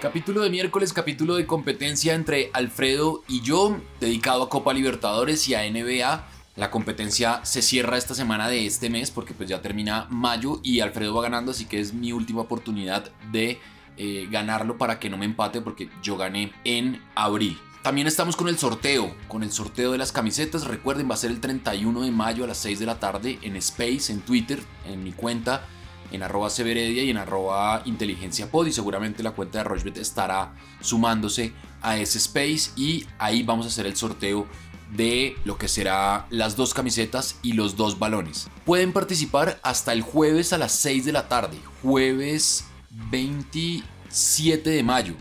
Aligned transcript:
Capítulo 0.00 0.40
de 0.40 0.48
miércoles, 0.48 0.94
capítulo 0.94 1.34
de 1.34 1.44
competencia 1.44 2.14
entre 2.14 2.48
Alfredo 2.54 3.22
y 3.28 3.42
yo, 3.42 3.78
dedicado 4.00 4.44
a 4.44 4.48
Copa 4.48 4.72
Libertadores 4.72 5.46
y 5.46 5.54
a 5.54 5.70
NBA. 5.70 6.26
La 6.56 6.70
competencia 6.70 7.44
se 7.44 7.60
cierra 7.60 7.98
esta 7.98 8.14
semana 8.14 8.48
de 8.48 8.64
este 8.64 8.88
mes 8.88 9.10
porque 9.10 9.34
pues 9.34 9.50
ya 9.50 9.60
termina 9.60 10.06
mayo 10.08 10.58
y 10.62 10.80
Alfredo 10.80 11.14
va 11.14 11.24
ganando, 11.24 11.50
así 11.50 11.66
que 11.66 11.80
es 11.80 11.92
mi 11.92 12.12
última 12.12 12.40
oportunidad 12.40 13.10
de 13.30 13.58
eh, 13.98 14.26
ganarlo 14.30 14.78
para 14.78 14.98
que 14.98 15.10
no 15.10 15.18
me 15.18 15.26
empate 15.26 15.60
porque 15.60 15.90
yo 16.02 16.16
gané 16.16 16.50
en 16.64 17.02
abril. 17.14 17.58
También 17.82 18.06
estamos 18.06 18.36
con 18.36 18.48
el 18.48 18.56
sorteo, 18.56 19.14
con 19.28 19.42
el 19.42 19.52
sorteo 19.52 19.92
de 19.92 19.98
las 19.98 20.12
camisetas. 20.12 20.64
Recuerden, 20.64 21.10
va 21.10 21.14
a 21.14 21.18
ser 21.18 21.30
el 21.30 21.40
31 21.42 22.00
de 22.00 22.10
mayo 22.10 22.44
a 22.44 22.46
las 22.46 22.56
6 22.56 22.78
de 22.78 22.86
la 22.86 22.98
tarde 22.98 23.38
en 23.42 23.54
Space, 23.56 24.10
en 24.10 24.22
Twitter, 24.22 24.62
en 24.86 25.04
mi 25.04 25.12
cuenta 25.12 25.68
en 26.10 26.22
arroba 26.22 26.50
severedia 26.50 27.02
y 27.02 27.10
en 27.10 27.16
arroba 27.16 27.82
inteligencia 27.84 28.50
pod 28.50 28.66
y 28.66 28.72
seguramente 28.72 29.22
la 29.22 29.32
cuenta 29.32 29.58
de 29.58 29.64
Rochebet 29.64 29.98
estará 29.98 30.54
sumándose 30.80 31.52
a 31.82 31.96
ese 31.96 32.18
space 32.18 32.70
y 32.76 33.06
ahí 33.18 33.42
vamos 33.42 33.66
a 33.66 33.68
hacer 33.68 33.86
el 33.86 33.96
sorteo 33.96 34.46
de 34.94 35.36
lo 35.44 35.56
que 35.56 35.68
será 35.68 36.26
las 36.30 36.56
dos 36.56 36.74
camisetas 36.74 37.36
y 37.42 37.52
los 37.52 37.76
dos 37.76 37.98
balones. 37.98 38.48
Pueden 38.64 38.92
participar 38.92 39.60
hasta 39.62 39.92
el 39.92 40.02
jueves 40.02 40.52
a 40.52 40.58
las 40.58 40.72
6 40.72 41.04
de 41.04 41.12
la 41.12 41.28
tarde, 41.28 41.58
jueves 41.82 42.64
27 43.10 44.70
de 44.70 44.82
mayo. 44.82 45.14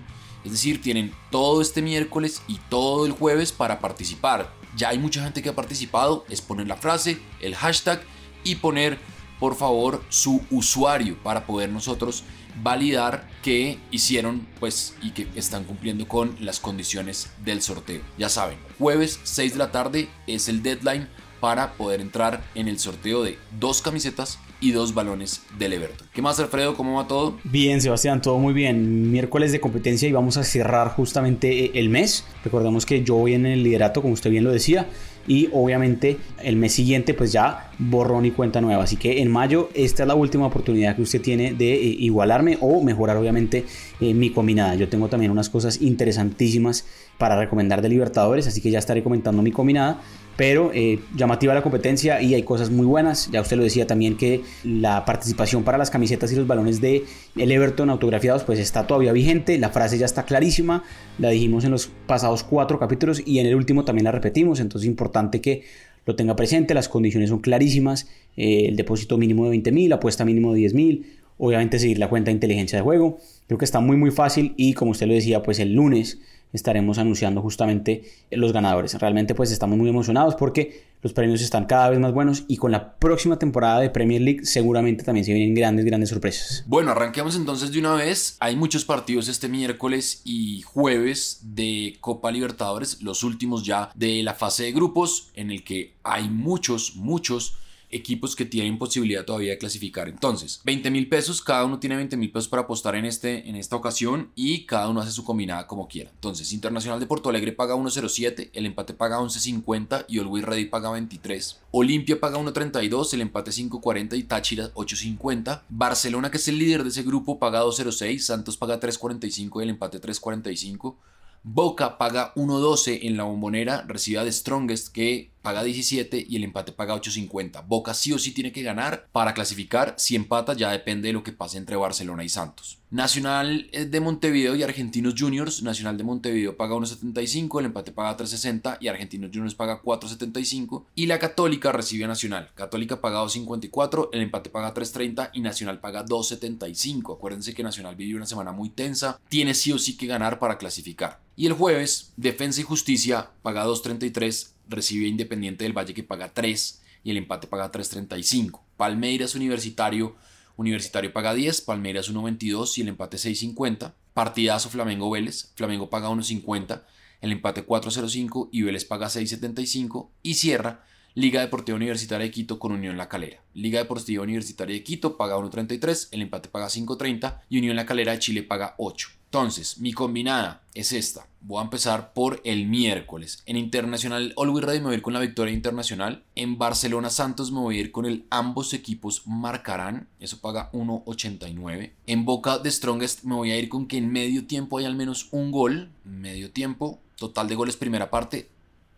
Es 0.44 0.52
decir, 0.52 0.82
tienen 0.82 1.14
todo 1.32 1.62
este 1.62 1.82
miércoles 1.82 2.42
y 2.48 2.58
todo 2.70 3.06
el 3.06 3.12
jueves 3.12 3.52
para 3.52 3.80
participar. 3.80 4.52
Ya 4.76 4.90
hay 4.90 4.98
mucha 4.98 5.24
gente 5.24 5.42
que 5.42 5.50
ha 5.50 5.56
participado, 5.56 6.26
es 6.30 6.42
poner 6.42 6.68
la 6.68 6.78
frase, 6.78 7.20
el 7.42 7.56
hashtag 7.56 8.02
y 8.44 8.56
poner 8.56 8.98
por 9.40 9.56
favor 9.56 10.04
su 10.10 10.42
usuario 10.52 11.18
para 11.24 11.46
poder 11.46 11.70
nosotros 11.70 12.24
validar 12.62 13.28
que 13.42 13.78
hicieron 13.92 14.48
pues 14.60 14.96
y 15.02 15.12
que 15.12 15.28
están 15.36 15.64
cumpliendo 15.64 16.08
con 16.08 16.36
las 16.40 16.60
condiciones 16.60 17.30
del 17.44 17.62
sorteo. 17.62 18.02
Ya 18.18 18.30
saben, 18.30 18.58
jueves 18.78 19.20
6 19.24 19.54
de 19.54 19.58
la 19.58 19.72
tarde 19.72 20.10
es 20.28 20.50
el 20.50 20.62
deadline 20.62 21.08
para 21.40 21.74
poder 21.74 22.02
entrar 22.02 22.44
en 22.54 22.68
el 22.68 22.80
sorteo 22.80 23.24
de 23.24 23.38
dos 23.60 23.82
camisetas 23.82 24.40
y 24.62 24.72
dos 24.72 24.94
balones 24.94 25.42
del 25.58 25.72
Everton. 25.72 26.08
¿Qué 26.14 26.22
más, 26.22 26.38
Alfredo? 26.40 26.76
¿Cómo 26.76 26.98
va 26.98 27.08
todo? 27.08 27.38
Bien, 27.46 27.80
Sebastián, 27.80 28.22
todo 28.22 28.38
muy 28.40 28.54
bien. 28.54 29.10
Miércoles 29.10 29.54
de 29.54 29.62
competencia 29.62 30.10
y 30.10 30.12
vamos 30.12 30.36
a 30.36 30.44
cerrar 30.44 30.90
justamente 30.90 31.80
el 31.80 31.88
mes. 31.88 32.26
Recordemos 32.44 32.86
que 32.86 33.04
yo 33.04 33.16
voy 33.16 33.36
en 33.36 33.46
el 33.46 33.64
liderato, 33.64 34.02
como 34.02 34.14
usted 34.14 34.30
bien 34.30 34.44
lo 34.44 34.52
decía 34.52 34.88
y 35.30 35.48
obviamente 35.54 36.18
el 36.44 36.56
mes 36.56 36.74
siguiente 36.74 37.14
pues 37.14 37.32
ya 37.32 37.70
borrón 37.78 38.26
y 38.26 38.32
cuenta 38.32 38.60
nueva. 38.60 38.84
Así 38.84 38.98
que 38.98 39.22
en 39.22 39.32
mayo 39.32 39.70
esta 39.76 40.04
es 40.04 40.08
la 40.08 40.16
última 40.16 40.48
oportunidad 40.48 40.96
que 40.96 41.04
usted 41.04 41.22
tiene 41.22 41.54
de 41.54 41.76
eh, 41.76 41.96
igualarme 42.00 42.58
o 42.60 42.84
mejorar 42.84 43.16
obviamente 43.16 43.64
eh, 44.02 44.14
mi 44.16 44.32
combinada. 44.32 44.74
Yo 44.76 44.90
tengo 44.90 45.08
también 45.08 45.32
unas 45.32 45.50
cosas 45.50 45.82
interesantísimas 45.82 46.86
para 47.20 47.38
recomendar 47.38 47.84
de 47.84 47.90
Libertadores, 47.90 48.48
así 48.48 48.62
que 48.62 48.72
ya 48.72 48.80
estaré 48.80 49.04
comentando 49.04 49.44
mi 49.44 49.52
combinada 49.52 50.02
pero 50.40 50.72
eh, 50.74 51.02
llamativa 51.18 51.54
la 51.54 51.62
competencia 51.62 52.22
y 52.22 52.34
hay 52.34 52.44
cosas 52.44 52.70
muy 52.70 52.86
buenas. 52.86 53.30
Ya 53.30 53.42
usted 53.42 53.58
lo 53.58 53.64
decía 53.64 53.86
también 53.86 54.16
que 54.16 54.42
la 54.64 55.04
participación 55.04 55.66
para 55.66 55.78
las 55.78 55.90
camisetas 55.90 56.32
y 56.32 56.38
los 56.38 56.48
balones 56.48 56.80
de 56.80 57.04
el 57.36 57.52
Everton 57.52 57.90
autografiados 57.90 58.46
pues 58.46 58.58
está 58.58 58.88
todavía 58.88 59.12
vigente, 59.12 59.58
la 59.58 59.68
frase 59.72 59.98
ya 59.98 60.06
está 60.06 60.24
clarísima, 60.24 60.86
la 61.18 61.28
dijimos 61.28 61.66
en 61.66 61.72
los 61.72 61.92
pasados 62.08 62.46
cuatro 62.46 62.80
capítulos 62.80 63.22
y 63.26 63.40
en 63.40 63.48
el 63.48 63.56
último 63.56 63.84
también 63.84 64.06
la 64.06 64.14
repetimos, 64.14 64.62
entonces 64.62 64.86
es 64.86 64.90
importante 64.90 65.42
que 65.42 65.64
lo 66.06 66.16
tenga 66.16 66.38
presente, 66.38 66.74
las 66.74 66.88
condiciones 66.88 67.32
son 67.32 67.40
clarísimas, 67.40 68.08
eh, 68.38 68.68
el 68.70 68.78
depósito 68.78 69.18
mínimo 69.18 69.44
de 69.44 69.50
20 69.50 69.74
mil, 69.74 69.92
apuesta 69.92 70.24
mínimo 70.24 70.54
de 70.54 70.60
10 70.60 70.74
mil, 70.74 71.18
obviamente 71.40 71.80
seguir 71.80 71.98
la 71.98 72.10
cuenta 72.10 72.30
de 72.30 72.34
inteligencia 72.34 72.78
de 72.78 72.84
juego, 72.84 73.18
creo 73.48 73.58
que 73.58 73.66
está 73.66 73.80
muy 73.80 73.98
muy 73.98 74.12
fácil 74.12 74.54
y 74.58 74.74
como 74.74 74.92
usted 74.92 75.08
lo 75.08 75.14
decía 75.16 75.42
pues 75.42 75.58
el 75.58 75.74
lunes 75.74 76.20
estaremos 76.54 76.98
anunciando 76.98 77.42
justamente 77.42 78.04
los 78.32 78.54
ganadores. 78.54 78.94
Realmente 79.00 79.36
pues 79.36 79.52
estamos 79.52 79.78
muy 79.78 79.90
emocionados 79.90 80.36
porque 80.36 80.84
los 81.02 81.14
premios 81.14 81.42
están 81.42 81.66
cada 81.66 81.90
vez 81.90 82.00
más 82.00 82.14
buenos 82.14 82.44
y 82.48 82.58
con 82.58 82.72
la 82.72 82.96
próxima 82.98 83.40
temporada 83.40 83.80
de 83.80 83.90
Premier 83.90 84.22
League 84.22 84.46
seguramente 84.46 85.04
también 85.04 85.26
se 85.26 85.34
vienen 85.34 85.56
grandes, 85.56 85.86
grandes 85.86 86.10
sorpresas. 86.10 86.64
Bueno, 86.68 86.92
arranquemos 86.92 87.36
entonces 87.36 87.72
de 87.72 87.80
una 87.80 87.94
vez. 87.96 88.36
Hay 88.40 88.56
muchos 88.56 88.84
partidos 88.84 89.28
este 89.28 89.48
miércoles 89.48 90.22
y 90.26 90.62
jueves 90.62 91.40
de 91.44 91.98
Copa 92.02 92.32
Libertadores, 92.32 93.02
los 93.02 93.24
últimos 93.24 93.64
ya 93.64 93.92
de 93.96 94.24
la 94.24 94.34
fase 94.34 94.64
de 94.64 94.72
grupos 94.72 95.30
en 95.36 95.52
el 95.52 95.64
que 95.64 95.96
hay 96.04 96.30
muchos, 96.30 96.96
muchos 96.96 97.58
equipos 97.92 98.36
que 98.36 98.46
tienen 98.46 98.78
posibilidad 98.78 99.26
todavía 99.26 99.52
de 99.52 99.58
clasificar. 99.58 100.08
Entonces, 100.10 100.62
20 100.64 100.92
mil 100.92 101.10
pesos, 101.10 101.42
cada 101.42 101.66
uno 101.66 101.80
tiene 101.80 101.96
20 101.96 102.18
mil 102.18 102.32
pesos 102.32 102.48
para 102.48 102.64
apostar 102.64 102.96
en, 102.96 103.06
este, 103.06 103.50
en 103.50 103.56
esta 103.56 103.76
ocasión 103.76 104.32
y 104.36 104.66
cada 104.66 104.88
uno 104.90 105.02
hace 105.02 105.12
su 105.12 105.24
combinada 105.24 105.68
como 105.68 105.88
quiera. 105.88 106.12
Entonces, 106.12 106.54
Internacional 106.54 107.00
de 107.00 107.06
Porto 107.06 107.30
Alegre 107.30 107.52
paga 107.52 107.76
1.07, 107.76 108.52
el 108.54 108.66
empate 108.66 108.94
paga 108.94 109.20
11.50 109.20 110.06
y 110.08 110.20
Always 110.20 110.46
Ready 110.46 110.66
paga 110.66 110.92
23. 110.92 111.60
Olimpia 111.72 112.20
paga 112.20 112.38
1.32, 112.38 113.14
el 113.14 113.22
empate 113.22 113.52
5.40 113.52 114.18
y 114.18 114.24
Táchira 114.24 114.74
8.50. 114.74 115.64
Barcelona, 115.70 116.32
que 116.32 116.38
es 116.38 116.48
el 116.48 116.58
líder 116.58 116.84
de 116.84 116.90
ese 116.90 117.04
grupo, 117.04 117.40
paga 117.40 117.64
2.06, 117.64 118.20
Santos 118.20 118.58
paga 118.58 118.80
3.45 118.80 119.60
y 119.60 119.64
el 119.64 119.70
empate 119.70 120.00
3.45. 120.00 120.96
Boca 121.44 121.98
paga 121.98 122.34
1.12 122.36 123.00
en 123.04 123.16
la 123.16 123.24
bombonera, 123.24 123.86
recibe 123.88 124.20
a 124.20 124.26
The 124.26 124.32
Strongest 124.32 124.90
que 124.90 125.32
paga 125.42 125.64
17 125.64 126.26
y 126.28 126.36
el 126.36 126.44
empate 126.44 126.72
paga 126.72 126.96
8.50. 126.96 127.66
Boca 127.68 127.94
sí 127.94 128.14
o 128.14 128.20
sí 128.20 128.32
tiene 128.32 128.52
que 128.52 128.64
ganar 128.64 129.08
para 129.12 129.34
clasificar. 129.34 129.96
Si 129.98 130.16
empata 130.16 130.54
ya 130.54 130.72
depende 130.72 131.08
de 131.08 131.14
lo 131.14 131.24
que 131.24 131.32
pase 131.32 131.58
entre 131.58 131.76
Barcelona 131.76 132.24
y 132.24 132.30
Santos. 132.30 132.80
Nacional 132.92 133.70
eh, 133.72 133.86
de 133.86 134.00
Montevideo 134.00 134.56
y 134.56 134.64
Argentinos 134.64 135.14
Juniors. 135.18 135.62
Nacional 135.62 135.98
de 135.98 136.04
Montevideo 136.04 136.58
paga 136.58 136.76
1.75, 136.76 137.60
el 137.60 137.66
empate 137.66 137.92
paga 137.92 138.18
3.60 138.18 138.78
y 138.80 138.88
Argentinos 138.88 139.30
Juniors 139.32 139.54
paga 139.54 139.82
4.75. 139.82 140.86
Y 140.96 141.06
la 141.06 141.20
Católica 141.20 141.72
recibe 141.72 142.06
a 142.06 142.08
Nacional. 142.08 142.50
Católica 142.56 143.00
paga 143.00 143.24
2.54, 143.24 144.10
el 144.12 144.22
empate 144.22 144.50
paga 144.50 144.74
3.30 144.74 145.30
y 145.34 145.42
Nacional 145.42 145.80
paga 145.80 146.04
2.75. 146.04 147.16
Acuérdense 147.16 147.54
que 147.54 147.64
Nacional 147.64 147.96
vivió 147.96 148.18
una 148.18 148.26
semana 148.26 148.52
muy 148.52 148.70
tensa. 148.70 149.20
Tiene 149.30 149.54
sí 149.54 149.72
o 149.72 149.78
sí 149.78 149.96
que 149.96 150.08
ganar 150.08 150.40
para 150.40 150.58
clasificar. 150.58 151.20
Y 151.36 151.46
el 151.46 151.54
jueves, 151.54 152.12
Defensa 152.18 152.60
y 152.62 152.64
Justicia 152.64 153.30
paga 153.44 153.66
2.33 153.66 154.50
recibe 154.70 155.08
Independiente 155.08 155.66
del 155.66 155.78
Valle 155.78 155.94
que 155.94 156.04
paga 156.04 156.34
3 156.34 156.82
y 157.04 157.12
el 157.12 157.18
empate 157.18 157.48
paga 157.48 157.72
3.35. 157.72 158.62
Palmeiras 158.78 159.36
Universitario, 159.36 160.16
Universitario 160.56 161.12
paga 161.12 161.34
10, 161.34 161.62
Palmeiras 161.62 162.12
1.22 162.12 162.78
y 162.78 162.82
el 162.82 162.90
empate 162.90 163.18
6.50. 163.18 163.94
Partidazo 164.14 164.70
Flamengo 164.70 165.10
Vélez, 165.10 165.52
Flamengo 165.56 165.90
paga 165.90 166.10
1.50, 166.10 166.84
el 167.22 167.32
empate 167.32 167.66
4.05 167.66 168.50
y 168.52 168.64
Vélez 168.64 168.86
paga 168.86 169.08
6.75 169.08 170.10
y 170.24 170.34
cierra 170.36 170.84
Liga 171.16 171.42
Deportiva 171.42 171.76
Universitaria 171.76 172.26
de 172.26 172.32
Quito 172.32 172.60
con 172.60 172.72
Unión 172.72 172.98
La 172.98 173.10
Calera. 173.10 173.42
Liga 173.54 173.80
Deportiva 173.80 174.24
Universitaria 174.24 174.76
de 174.76 174.84
Quito 174.84 175.18
paga 175.18 175.38
1.33, 175.38 176.10
el 176.12 176.22
empate 176.22 176.50
paga 176.50 176.68
5.30 176.68 177.42
y 177.50 177.60
Unión 177.60 177.76
La 177.76 177.86
Calera 177.86 178.12
de 178.12 178.20
Chile 178.20 178.44
paga 178.44 178.76
8. 178.78 179.19
Entonces, 179.32 179.78
mi 179.78 179.94
combinada 179.94 180.64
es 180.74 180.92
esta. 180.92 181.28
Voy 181.42 181.60
a 181.60 181.64
empezar 181.64 182.14
por 182.14 182.42
el 182.44 182.66
miércoles. 182.66 183.44
En 183.46 183.58
Internacional 183.58 184.34
Always 184.36 184.66
Ready 184.66 184.80
me 184.80 184.86
voy 184.86 184.94
a 184.94 184.98
ir 184.98 185.04
con 185.04 185.14
la 185.14 185.20
victoria 185.20 185.54
internacional. 185.54 186.24
En 186.34 186.58
Barcelona 186.58 187.12
Santos 187.12 187.52
me 187.52 187.60
voy 187.60 187.78
a 187.78 187.82
ir 187.82 187.92
con 187.92 188.08
el 188.08 188.26
ambos 188.32 188.74
equipos 188.74 189.28
marcarán. 189.28 190.08
Eso 190.20 190.40
paga 190.40 190.72
1.89. 190.72 191.92
En 192.08 192.26
Boca 192.26 192.58
de 192.58 192.72
Strongest 192.72 193.24
me 193.24 193.36
voy 193.36 193.52
a 193.52 193.60
ir 193.60 193.70
con 193.70 193.86
que 193.86 193.98
en 193.98 194.12
medio 194.12 194.48
tiempo 194.48 194.80
hay 194.80 194.86
al 194.86 194.96
menos 194.96 195.28
un 195.30 195.52
gol. 195.52 195.92
Medio 196.04 196.50
tiempo. 196.50 197.00
Total 197.16 197.48
de 197.48 197.54
goles 197.54 197.78
primera 197.78 198.10
parte. 198.10 198.50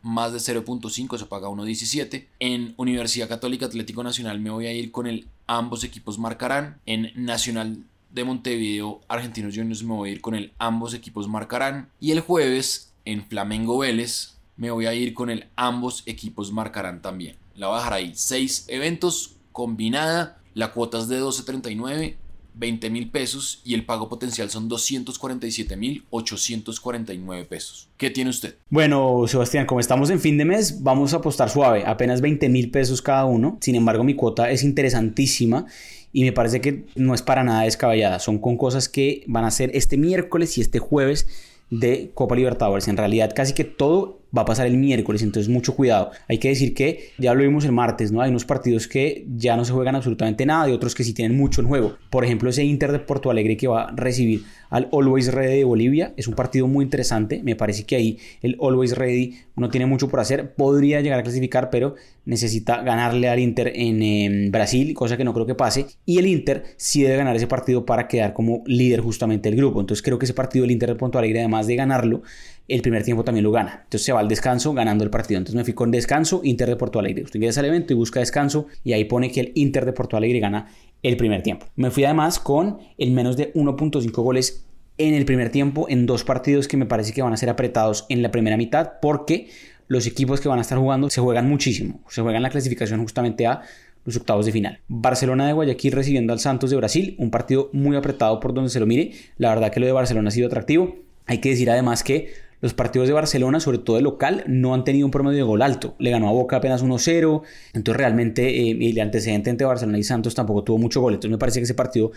Más 0.01 0.31
de 0.31 0.39
0.5, 0.39 1.13
eso 1.15 1.27
paga 1.27 1.49
1.17. 1.49 2.27
En 2.39 2.73
Universidad 2.77 3.27
Católica 3.27 3.65
Atlético 3.65 4.01
Nacional 4.01 4.39
me 4.39 4.49
voy 4.49 4.67
a 4.67 4.73
ir 4.73 4.91
con 4.91 5.07
el 5.07 5.27
ambos 5.45 5.83
equipos 5.83 6.17
marcarán. 6.17 6.79
En 6.85 7.11
Nacional 7.15 7.83
de 8.13 8.23
Montevideo, 8.23 9.01
Argentinos 9.07 9.55
Juniors, 9.55 9.83
me 9.83 9.93
voy 9.93 10.09
a 10.09 10.11
ir 10.13 10.21
con 10.21 10.35
el 10.35 10.53
ambos 10.57 10.93
equipos 10.93 11.27
marcarán. 11.27 11.89
Y 11.99 12.11
el 12.11 12.21
jueves, 12.21 12.93
en 13.05 13.25
Flamengo 13.25 13.77
Vélez, 13.79 14.37
me 14.57 14.71
voy 14.71 14.85
a 14.85 14.93
ir 14.93 15.13
con 15.13 15.29
el 15.29 15.47
ambos 15.55 16.03
equipos 16.05 16.51
marcarán 16.51 17.01
también. 17.01 17.37
La 17.55 17.67
voy 17.67 17.75
a 17.75 17.79
dejar 17.79 17.93
ahí. 17.93 18.11
Seis 18.15 18.65
eventos 18.67 19.35
combinada. 19.51 20.37
La 20.53 20.73
cuota 20.73 20.99
es 20.99 21.07
de 21.07 21.21
12.39. 21.21 22.15
20 22.53 22.89
mil 22.89 23.09
pesos 23.09 23.61
y 23.63 23.73
el 23.73 23.85
pago 23.85 24.09
potencial 24.09 24.49
son 24.49 24.67
247 24.67 25.77
mil 25.77 26.03
849 26.09 27.45
pesos. 27.45 27.87
¿Qué 27.97 28.09
tiene 28.09 28.29
usted? 28.29 28.55
Bueno, 28.69 29.23
Sebastián, 29.27 29.65
como 29.65 29.79
estamos 29.79 30.09
en 30.09 30.19
fin 30.19 30.37
de 30.37 30.45
mes, 30.45 30.83
vamos 30.83 31.13
a 31.13 31.17
apostar 31.17 31.49
suave, 31.49 31.85
apenas 31.85 32.19
20 32.19 32.49
mil 32.49 32.69
pesos 32.69 33.01
cada 33.01 33.25
uno. 33.25 33.57
Sin 33.61 33.75
embargo, 33.75 34.03
mi 34.03 34.15
cuota 34.15 34.51
es 34.51 34.63
interesantísima 34.63 35.65
y 36.13 36.23
me 36.23 36.31
parece 36.31 36.61
que 36.61 36.85
no 36.95 37.13
es 37.13 37.21
para 37.21 37.43
nada 37.43 37.63
descabellada. 37.63 38.19
Son 38.19 38.39
con 38.39 38.57
cosas 38.57 38.89
que 38.89 39.23
van 39.27 39.45
a 39.45 39.51
ser 39.51 39.71
este 39.73 39.97
miércoles 39.97 40.57
y 40.57 40.61
este 40.61 40.79
jueves 40.79 41.27
de 41.69 42.11
Copa 42.13 42.35
Libertadores. 42.35 42.87
En 42.87 42.97
realidad, 42.97 43.31
casi 43.35 43.53
que 43.53 43.63
todo 43.63 44.20
va 44.35 44.43
a 44.43 44.45
pasar 44.45 44.67
el 44.67 44.77
miércoles, 44.77 45.21
entonces 45.21 45.49
mucho 45.49 45.75
cuidado. 45.75 46.11
Hay 46.27 46.37
que 46.37 46.49
decir 46.49 46.73
que 46.73 47.11
ya 47.17 47.33
lo 47.33 47.41
vimos 47.41 47.65
el 47.65 47.71
martes, 47.71 48.11
¿no? 48.11 48.21
Hay 48.21 48.29
unos 48.29 48.45
partidos 48.45 48.87
que 48.87 49.25
ya 49.35 49.57
no 49.57 49.65
se 49.65 49.73
juegan 49.73 49.95
absolutamente 49.95 50.45
nada 50.45 50.69
y 50.69 50.73
otros 50.73 50.95
que 50.95 51.03
sí 51.03 51.13
tienen 51.13 51.37
mucho 51.37 51.61
en 51.61 51.67
juego. 51.67 51.95
Por 52.09 52.23
ejemplo, 52.23 52.49
ese 52.49 52.63
Inter 52.63 52.91
de 52.91 52.99
Porto 52.99 53.29
Alegre 53.29 53.57
que 53.57 53.67
va 53.67 53.83
a 53.83 53.91
recibir 53.95 54.43
al 54.71 54.87
Always 54.93 55.33
Ready 55.33 55.57
de 55.57 55.63
Bolivia 55.65 56.13
es 56.15 56.27
un 56.27 56.33
partido 56.33 56.65
muy 56.65 56.85
interesante. 56.85 57.41
Me 57.43 57.55
parece 57.55 57.83
que 57.83 57.95
ahí 57.97 58.17
el 58.41 58.57
Always 58.59 58.97
Ready 58.97 59.35
no 59.55 59.69
tiene 59.69 59.85
mucho 59.85 60.07
por 60.07 60.21
hacer. 60.21 60.53
Podría 60.55 61.01
llegar 61.01 61.19
a 61.19 61.23
clasificar, 61.23 61.69
pero 61.69 61.95
necesita 62.25 62.81
ganarle 62.81 63.27
al 63.27 63.39
Inter 63.39 63.73
en, 63.75 64.49
Brasil, 64.51 64.93
cosa 64.93 65.17
que 65.17 65.25
no 65.25 65.33
creo 65.33 65.45
que 65.45 65.55
pase. 65.55 65.87
Y 66.05 66.19
el 66.19 66.27
Inter 66.27 66.63
sí 66.77 67.03
debe 67.03 67.17
ganar 67.17 67.35
ese 67.35 67.47
partido 67.47 67.85
para 67.85 68.07
quedar 68.07 68.33
como 68.33 68.63
líder 68.65 69.01
justamente 69.01 69.49
del 69.49 69.57
grupo. 69.57 69.81
Entonces 69.81 70.01
creo 70.01 70.17
que 70.17 70.25
ese 70.25 70.33
partido 70.33 70.63
del 70.63 70.71
Inter 70.71 70.89
de 70.89 70.95
Porto 70.95 71.19
Alegre, 71.19 71.39
además 71.39 71.67
de 71.67 71.75
ganarlo, 71.75 72.21
el 72.67 72.81
primer 72.81 73.03
tiempo 73.03 73.23
también 73.25 73.43
lo 73.43 73.51
gana. 73.51 73.81
Entonces 73.83 74.05
se 74.05 74.13
va 74.13 74.20
al 74.21 74.29
descanso 74.29 74.73
ganando 74.73 75.03
el 75.03 75.09
partido. 75.09 75.39
Entonces 75.39 75.55
me 75.55 75.63
fui 75.63 75.73
con 75.73 75.91
descanso, 75.91 76.41
Inter 76.43 76.69
de 76.69 76.75
Porto 76.77 76.99
Alegre. 76.99 77.23
Usted 77.23 77.39
ingresa 77.39 77.59
al 77.59 77.65
evento 77.65 77.93
y 77.93 77.95
busca 77.95 78.19
descanso 78.19 78.67
y 78.83 78.93
ahí 78.93 79.05
pone 79.05 79.31
que 79.31 79.41
el 79.41 79.51
Inter 79.55 79.85
de 79.85 79.93
Porto 79.93 80.15
Alegre 80.15 80.39
gana 80.39 80.67
el 81.03 81.17
primer 81.17 81.43
tiempo. 81.43 81.65
Me 81.75 81.91
fui 81.91 82.05
además 82.05 82.39
con 82.39 82.79
el 82.97 83.11
menos 83.11 83.35
de 83.35 83.53
1.5 83.53 84.11
goles 84.23 84.65
en 84.97 85.13
el 85.13 85.25
primer 85.25 85.49
tiempo 85.49 85.87
en 85.89 86.05
dos 86.05 86.23
partidos 86.23 86.67
que 86.67 86.77
me 86.77 86.85
parece 86.85 87.11
que 87.13 87.21
van 87.21 87.33
a 87.33 87.37
ser 87.37 87.49
apretados 87.49 88.05
en 88.09 88.21
la 88.21 88.31
primera 88.31 88.55
mitad 88.57 88.93
porque 89.01 89.49
los 89.87 90.05
equipos 90.07 90.39
que 90.39 90.47
van 90.47 90.59
a 90.59 90.61
estar 90.61 90.77
jugando 90.77 91.09
se 91.09 91.19
juegan 91.19 91.49
muchísimo. 91.49 91.99
Se 92.07 92.21
juegan 92.21 92.43
la 92.43 92.49
clasificación 92.49 93.01
justamente 93.01 93.47
a 93.47 93.61
los 94.05 94.15
octavos 94.15 94.45
de 94.45 94.51
final. 94.51 94.79
Barcelona 94.87 95.47
de 95.47 95.53
Guayaquil 95.53 95.91
recibiendo 95.91 96.33
al 96.33 96.39
Santos 96.39 96.69
de 96.69 96.77
Brasil, 96.77 97.15
un 97.19 97.29
partido 97.29 97.69
muy 97.73 97.95
apretado 97.95 98.39
por 98.39 98.53
donde 98.53 98.69
se 98.69 98.79
lo 98.79 98.85
mire. 98.85 99.11
La 99.37 99.49
verdad 99.49 99.71
que 99.71 99.79
lo 99.79 99.85
de 99.85 99.91
Barcelona 99.91 100.29
ha 100.29 100.31
sido 100.31 100.47
atractivo. 100.47 100.95
Hay 101.25 101.39
que 101.39 101.49
decir 101.49 101.69
además 101.69 102.03
que 102.03 102.33
los 102.61 102.73
partidos 102.73 103.07
de 103.07 103.13
Barcelona, 103.13 103.59
sobre 103.59 103.79
todo 103.79 103.97
el 103.97 104.03
local, 104.03 104.43
no 104.47 104.73
han 104.73 104.83
tenido 104.83 105.05
un 105.05 105.11
promedio 105.11 105.37
de 105.37 105.43
gol 105.43 105.61
alto. 105.61 105.95
Le 105.99 106.11
ganó 106.11 106.29
a 106.29 106.31
Boca 106.31 106.57
apenas 106.57 106.83
1-0. 106.83 107.41
Entonces 107.73 107.97
realmente 107.97 108.69
eh, 108.69 108.77
el 108.79 108.99
antecedente 108.99 109.49
entre 109.49 109.65
Barcelona 109.65 109.97
y 109.97 110.03
Santos 110.03 110.35
tampoco 110.35 110.63
tuvo 110.63 110.77
mucho 110.77 111.01
gol. 111.01 111.15
Entonces 111.15 111.31
me 111.31 111.39
parece 111.39 111.59
que 111.59 111.63
ese 111.63 111.73
partido 111.73 112.11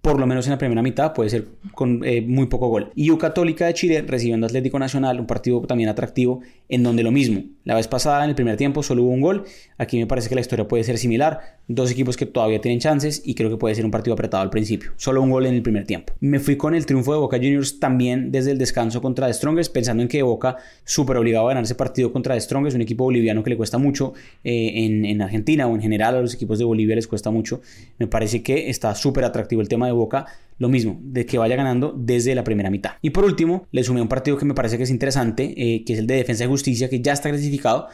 por 0.00 0.20
lo 0.20 0.26
menos 0.26 0.46
en 0.46 0.52
la 0.52 0.58
primera 0.58 0.80
mitad, 0.80 1.12
puede 1.12 1.28
ser 1.28 1.48
con 1.74 2.04
eh, 2.04 2.22
muy 2.22 2.46
poco 2.46 2.68
gol. 2.68 2.92
Y 2.94 3.10
U 3.10 3.18
Católica 3.18 3.66
de 3.66 3.74
Chile 3.74 4.02
recibiendo 4.06 4.46
Atlético 4.46 4.78
Nacional, 4.78 5.18
un 5.18 5.26
partido 5.26 5.60
también 5.62 5.88
atractivo, 5.88 6.40
en 6.68 6.82
donde 6.82 7.02
lo 7.02 7.10
mismo. 7.10 7.42
La 7.64 7.74
vez 7.74 7.88
pasada, 7.88 8.22
en 8.22 8.30
el 8.30 8.36
primer 8.36 8.56
tiempo, 8.56 8.82
solo 8.82 9.02
hubo 9.02 9.10
un 9.10 9.20
gol. 9.20 9.44
Aquí 9.76 9.98
me 9.98 10.06
parece 10.06 10.28
que 10.28 10.36
la 10.36 10.40
historia 10.40 10.68
puede 10.68 10.84
ser 10.84 10.98
similar. 10.98 11.57
Dos 11.70 11.90
equipos 11.90 12.16
que 12.16 12.24
todavía 12.24 12.62
tienen 12.62 12.80
chances 12.80 13.20
y 13.24 13.34
creo 13.34 13.50
que 13.50 13.58
puede 13.58 13.74
ser 13.74 13.84
un 13.84 13.90
partido 13.90 14.14
apretado 14.14 14.42
al 14.42 14.48
principio. 14.48 14.92
Solo 14.96 15.20
un 15.20 15.30
gol 15.30 15.44
en 15.44 15.54
el 15.54 15.60
primer 15.60 15.84
tiempo. 15.84 16.14
Me 16.18 16.40
fui 16.40 16.56
con 16.56 16.74
el 16.74 16.86
triunfo 16.86 17.12
de 17.12 17.18
Boca 17.18 17.36
Juniors 17.36 17.78
también 17.78 18.32
desde 18.32 18.52
el 18.52 18.58
descanso 18.58 19.02
contra 19.02 19.26
The 19.26 19.34
Strongest, 19.34 19.72
pensando 19.72 20.02
en 20.02 20.08
que 20.08 20.22
Boca 20.22 20.56
súper 20.84 21.18
obligado 21.18 21.44
a 21.44 21.50
ganar 21.50 21.64
ese 21.64 21.74
partido 21.74 22.10
contra 22.10 22.34
The 22.34 22.40
Strongest, 22.40 22.74
un 22.74 22.80
equipo 22.80 23.04
boliviano 23.04 23.42
que 23.42 23.50
le 23.50 23.58
cuesta 23.58 23.76
mucho 23.76 24.14
eh, 24.44 24.72
en, 24.86 25.04
en 25.04 25.20
Argentina 25.20 25.66
o 25.66 25.74
en 25.74 25.82
general 25.82 26.16
a 26.16 26.22
los 26.22 26.32
equipos 26.32 26.58
de 26.58 26.64
Bolivia 26.64 26.96
les 26.96 27.06
cuesta 27.06 27.30
mucho. 27.30 27.60
Me 27.98 28.06
parece 28.06 28.42
que 28.42 28.70
está 28.70 28.94
súper 28.94 29.24
atractivo 29.24 29.60
el 29.60 29.68
tema 29.68 29.84
de 29.84 29.92
Boca 29.92 30.24
lo 30.58 30.68
mismo, 30.68 30.98
de 31.02 31.24
que 31.24 31.38
vaya 31.38 31.56
ganando 31.56 31.94
desde 31.96 32.34
la 32.34 32.44
primera 32.44 32.70
mitad. 32.70 32.92
Y 33.00 33.10
por 33.10 33.24
último, 33.24 33.66
le 33.70 33.84
sumé 33.84 34.02
un 34.02 34.08
partido 34.08 34.36
que 34.36 34.44
me 34.44 34.54
parece 34.54 34.76
que 34.76 34.82
es 34.82 34.90
interesante, 34.90 35.54
eh, 35.56 35.84
que 35.84 35.92
es 35.92 35.98
el 36.00 36.06
de 36.06 36.16
Defensa 36.16 36.44
y 36.44 36.48
Justicia, 36.48 36.88
que 36.88 37.00
ya 37.00 37.12
está 37.12 37.28
clasificado 37.28 37.88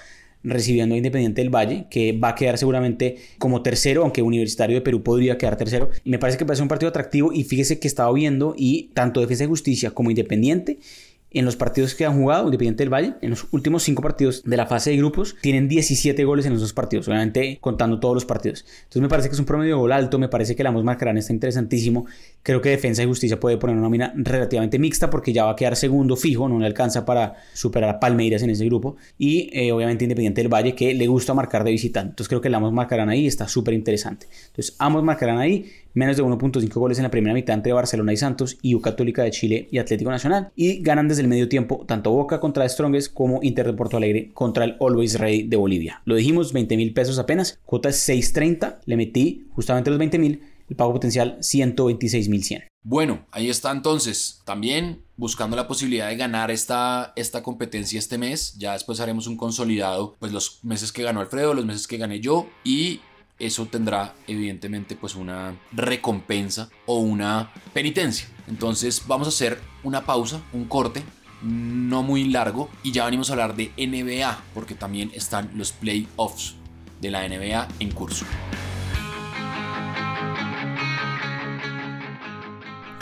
recibiendo 0.45 0.95
a 0.95 0.99
Independiente 0.99 1.41
del 1.41 1.55
Valle, 1.55 1.87
que 1.91 2.13
va 2.13 2.29
a 2.29 2.35
quedar 2.35 2.59
seguramente 2.59 3.17
como 3.39 3.63
tercero, 3.63 4.03
aunque 4.03 4.23
Universitario 4.23 4.77
de 4.77 4.83
Perú 4.83 5.03
podría 5.03 5.39
quedar 5.39 5.57
tercero. 5.57 5.91
Me 6.05 6.19
parece 6.19 6.39
que 6.39 6.47
parece 6.47 6.63
un 6.63 6.69
partido 6.69 6.91
atractivo 6.91 7.33
y 7.33 7.45
fíjese 7.45 7.79
que 7.81 7.89
estaba 7.89 8.13
viendo 8.13 8.55
y 8.57 8.91
tanto 8.95 9.21
Defensa 9.21 9.45
y 9.45 9.49
Justicia 9.49 9.91
como 9.91 10.11
Independiente 10.11 10.79
en 11.35 11.45
los 11.45 11.57
partidos 11.57 11.95
que 11.95 12.07
han 12.07 12.17
jugado 12.17 12.45
Independiente 12.45 12.85
del 12.85 12.93
Valle, 12.93 13.15
en 13.21 13.31
los 13.31 13.47
últimos 13.51 13.83
cinco 13.83 14.03
partidos 14.03 14.45
de 14.45 14.57
la 14.57 14.67
fase 14.67 14.91
de 14.91 14.97
grupos, 14.97 15.35
tienen 15.43 15.69
17 15.69 16.25
goles 16.25 16.47
en 16.47 16.53
los 16.53 16.61
dos 16.63 16.73
partidos, 16.73 17.09
obviamente 17.09 17.59
contando 17.61 17.99
todos 17.99 18.15
los 18.15 18.25
partidos. 18.25 18.65
Entonces 18.85 19.03
me 19.03 19.09
parece 19.09 19.29
que 19.29 19.35
es 19.35 19.41
un 19.41 19.45
promedio 19.45 19.75
de 19.75 19.81
gol 19.81 19.93
alto, 19.93 20.19
me 20.19 20.29
parece 20.29 20.55
que 20.55 20.63
la 20.63 20.69
Amos 20.69 20.85
Marcarán 20.85 21.19
está 21.19 21.33
interesantísimo. 21.33 22.07
Creo 22.45 22.61
que 22.61 22.69
Defensa 22.69 23.03
y 23.03 23.07
Justicia 23.07 23.41
puede 23.41 23.57
poner 23.57 23.75
una 23.75 23.85
nómina 23.85 24.13
relativamente 24.15 24.79
mixta 24.79 25.09
porque 25.09 25.33
ya 25.33 25.47
va 25.47 25.53
a 25.53 25.57
quedar 25.57 25.77
segundo 25.77 26.15
fijo, 26.15 26.47
no 26.47 26.59
le 26.59 26.67
alcanza 26.67 27.07
para 27.07 27.37
superar 27.55 27.89
a 27.89 27.99
Palmeiras 27.99 28.43
en 28.43 28.51
ese 28.51 28.67
grupo. 28.67 28.97
Y 29.17 29.49
eh, 29.59 29.73
obviamente 29.73 30.05
Independiente 30.05 30.43
del 30.43 30.53
Valle 30.53 30.75
que 30.75 30.93
le 30.93 31.07
gusta 31.07 31.33
marcar 31.33 31.65
de 31.65 31.71
visitante. 31.71 32.11
Entonces 32.11 32.29
creo 32.29 32.43
que 32.43 32.51
la 32.51 32.59
Amos 32.59 32.75
Marcarán 32.75 33.09
ahí 33.09 33.27
está 33.27 33.49
súper 33.49 33.73
interesante. 33.73 34.27
Entonces 34.49 34.77
ambos 34.79 35.03
marcarán 35.03 35.39
ahí 35.39 35.71
menos 35.95 36.19
de 36.19 36.23
1.5 36.23 36.71
goles 36.75 36.99
en 36.99 37.05
la 37.05 37.11
primera 37.11 37.33
mitad 37.33 37.55
entre 37.55 37.73
Barcelona 37.73 38.13
y 38.13 38.19
Santos 38.19 38.59
y 38.61 38.75
U 38.75 38.83
Católica 38.83 39.23
de 39.23 39.31
Chile 39.31 39.69
y 39.71 39.79
Atlético 39.79 40.11
Nacional. 40.11 40.51
Y 40.55 40.83
ganan 40.83 41.09
desde 41.09 41.23
el 41.23 41.29
medio 41.29 41.49
tiempo 41.49 41.87
tanto 41.89 42.11
Boca 42.11 42.41
contra 42.41 42.69
Strongest 42.69 43.15
como 43.15 43.43
Inter 43.43 43.67
de 43.67 43.73
Porto 43.73 43.97
Alegre 43.97 44.33
contra 44.35 44.65
el 44.65 44.77
Always 44.81 45.19
Ready 45.19 45.45
de 45.45 45.57
Bolivia. 45.57 46.03
Lo 46.05 46.15
dijimos, 46.15 46.53
20 46.53 46.77
mil 46.77 46.93
pesos 46.93 47.19
apenas, 47.19 47.59
cuota 47.65 47.89
es 47.89 48.07
6.30, 48.07 48.81
le 48.85 48.97
metí 48.99 49.47
justamente 49.55 49.89
los 49.89 49.99
20 49.99 50.19
mil, 50.19 50.41
el 50.69 50.77
pago 50.77 50.93
potencial 50.93 51.39
126 51.41 52.29
mil 52.29 52.45
100. 52.45 52.65
Bueno, 52.83 53.27
ahí 53.31 53.49
está 53.49 53.71
entonces. 53.71 54.43
También 54.45 55.03
buscando 55.17 55.57
la 55.57 55.67
posibilidad 55.67 56.09
de 56.09 56.17
ganar 56.17 56.51
esta, 56.51 57.13
esta 57.17 57.43
competencia 57.43 57.99
este 57.99 58.19
mes. 58.19 58.57
Ya 58.59 58.73
después 58.73 59.01
haremos 59.01 59.27
un 59.27 59.37
consolidado, 59.37 60.17
pues 60.19 60.33
los 60.33 60.63
meses 60.63 60.93
que 60.93 61.03
ganó 61.03 61.21
Alfredo, 61.21 61.55
los 61.55 61.65
meses 61.65 61.87
que 61.87 61.97
gané 61.97 62.21
yo 62.21 62.47
y 62.63 63.01
eso 63.39 63.67
tendrá 63.67 64.15
evidentemente 64.27 64.97
pues 64.97 65.15
una 65.15 65.59
recompensa 65.73 66.69
o 66.87 66.99
una 66.99 67.53
penitencia. 67.73 68.29
Entonces 68.47 69.03
vamos 69.07 69.27
a 69.27 69.31
hacer 69.31 69.59
una 69.83 70.05
pausa, 70.05 70.43
un 70.53 70.67
corte, 70.67 71.03
no 71.43 72.03
muy 72.03 72.25
largo 72.25 72.71
y 72.83 72.93
ya 72.93 73.05
venimos 73.05 73.31
a 73.31 73.33
hablar 73.33 73.57
de 73.57 73.73
NBA 73.77 74.41
porque 74.55 74.75
también 74.75 75.11
están 75.15 75.51
los 75.57 75.73
playoffs 75.73 76.55
de 77.01 77.11
la 77.11 77.29
NBA 77.29 77.69
en 77.81 77.91
curso. 77.93 78.25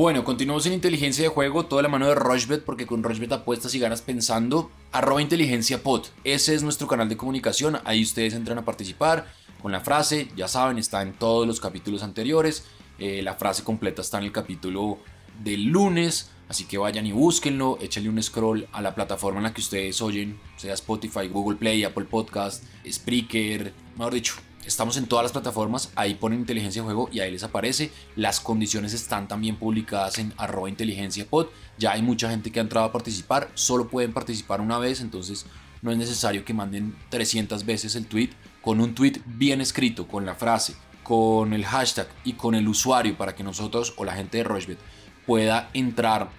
Bueno, 0.00 0.24
continuamos 0.24 0.64
en 0.64 0.72
inteligencia 0.72 1.24
de 1.24 1.28
juego, 1.28 1.66
toda 1.66 1.82
la 1.82 1.90
mano 1.90 2.06
de 2.06 2.14
Rushbet, 2.14 2.64
porque 2.64 2.86
con 2.86 3.02
Rushbet 3.02 3.32
apuestas 3.32 3.74
y 3.74 3.78
ganas 3.78 4.00
pensando. 4.00 4.70
Arroba 4.92 5.20
inteligencia 5.20 5.82
pod. 5.82 6.06
Ese 6.24 6.54
es 6.54 6.62
nuestro 6.62 6.88
canal 6.88 7.10
de 7.10 7.18
comunicación. 7.18 7.78
Ahí 7.84 8.02
ustedes 8.02 8.32
entran 8.32 8.56
a 8.56 8.64
participar 8.64 9.30
con 9.60 9.72
la 9.72 9.80
frase, 9.80 10.28
ya 10.34 10.48
saben, 10.48 10.78
está 10.78 11.02
en 11.02 11.12
todos 11.12 11.46
los 11.46 11.60
capítulos 11.60 12.02
anteriores. 12.02 12.64
Eh, 12.98 13.20
la 13.20 13.34
frase 13.34 13.62
completa 13.62 14.00
está 14.00 14.16
en 14.16 14.24
el 14.24 14.32
capítulo 14.32 15.00
del 15.44 15.64
lunes. 15.64 16.30
Así 16.48 16.64
que 16.64 16.78
vayan 16.78 17.04
y 17.04 17.12
búsquenlo, 17.12 17.76
échenle 17.82 18.08
un 18.08 18.22
scroll 18.22 18.68
a 18.72 18.80
la 18.80 18.94
plataforma 18.94 19.40
en 19.40 19.44
la 19.44 19.52
que 19.52 19.60
ustedes 19.60 20.00
oyen, 20.00 20.40
sea 20.56 20.72
Spotify, 20.72 21.28
Google 21.28 21.58
Play, 21.58 21.84
Apple 21.84 22.06
Podcast, 22.06 22.64
Spreaker, 22.90 23.74
mejor 23.98 24.14
dicho, 24.14 24.32
estamos 24.66 24.96
en 24.96 25.06
todas 25.06 25.22
las 25.22 25.32
plataformas, 25.32 25.90
ahí 25.96 26.14
ponen 26.14 26.40
inteligencia 26.40 26.82
juego 26.82 27.08
y 27.12 27.20
ahí 27.20 27.30
les 27.30 27.42
aparece. 27.42 27.90
Las 28.16 28.40
condiciones 28.40 28.92
están 28.92 29.28
también 29.28 29.56
publicadas 29.56 30.18
en 30.18 30.32
arroba 30.36 30.68
inteligencia 30.68 31.26
pod. 31.26 31.48
Ya 31.78 31.92
hay 31.92 32.02
mucha 32.02 32.30
gente 32.30 32.50
que 32.50 32.60
ha 32.60 32.62
entrado 32.62 32.86
a 32.86 32.92
participar, 32.92 33.50
solo 33.54 33.88
pueden 33.88 34.12
participar 34.12 34.60
una 34.60 34.78
vez, 34.78 35.00
entonces 35.00 35.46
no 35.82 35.90
es 35.90 35.98
necesario 35.98 36.44
que 36.44 36.54
manden 36.54 36.94
300 37.08 37.64
veces 37.64 37.94
el 37.96 38.06
tweet 38.06 38.30
con 38.60 38.80
un 38.80 38.94
tweet 38.94 39.20
bien 39.24 39.60
escrito, 39.60 40.06
con 40.06 40.26
la 40.26 40.34
frase, 40.34 40.74
con 41.02 41.52
el 41.52 41.64
hashtag 41.64 42.08
y 42.24 42.34
con 42.34 42.54
el 42.54 42.68
usuario 42.68 43.16
para 43.16 43.34
que 43.34 43.42
nosotros 43.42 43.94
o 43.96 44.04
la 44.04 44.12
gente 44.12 44.38
de 44.38 44.44
Rochebet 44.44 44.78
pueda 45.26 45.70
entrar 45.72 46.30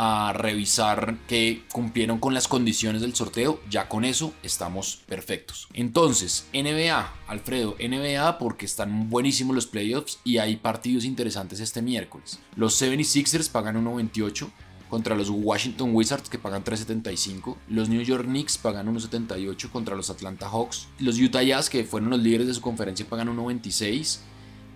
a 0.00 0.32
revisar 0.32 1.18
que 1.26 1.64
cumplieron 1.72 2.20
con 2.20 2.32
las 2.32 2.46
condiciones 2.46 3.02
del 3.02 3.16
sorteo, 3.16 3.60
ya 3.68 3.88
con 3.88 4.04
eso 4.04 4.32
estamos 4.44 5.00
perfectos. 5.08 5.66
Entonces, 5.72 6.46
NBA, 6.54 7.12
Alfredo, 7.26 7.74
NBA 7.80 8.38
porque 8.38 8.64
están 8.64 9.10
buenísimos 9.10 9.56
los 9.56 9.66
playoffs 9.66 10.20
y 10.22 10.38
hay 10.38 10.54
partidos 10.54 11.04
interesantes 11.04 11.58
este 11.58 11.82
miércoles. 11.82 12.38
Los 12.54 12.80
76ers 12.80 13.50
pagan 13.50 13.84
1.28 13.84 14.48
contra 14.88 15.16
los 15.16 15.30
Washington 15.30 15.90
Wizards 15.92 16.30
que 16.30 16.38
pagan 16.38 16.62
3.75, 16.62 17.56
los 17.66 17.88
New 17.88 18.02
York 18.02 18.24
Knicks 18.24 18.56
pagan 18.56 18.86
1.78 18.94 19.68
contra 19.68 19.96
los 19.96 20.10
Atlanta 20.10 20.48
Hawks, 20.48 20.86
los 21.00 21.18
Utah 21.18 21.42
Jazz 21.42 21.68
que 21.68 21.82
fueron 21.82 22.10
los 22.10 22.20
líderes 22.20 22.46
de 22.46 22.54
su 22.54 22.60
conferencia 22.60 23.04
pagan 23.04 23.36
1.26 23.36 24.20